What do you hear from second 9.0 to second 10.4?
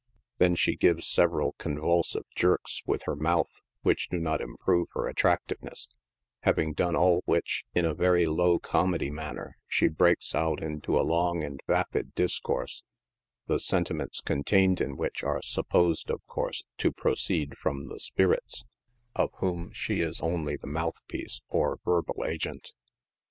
manner, she breaks